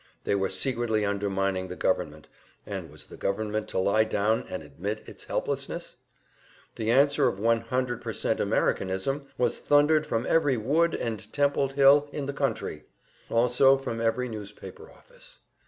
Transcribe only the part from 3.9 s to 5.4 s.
down and admit its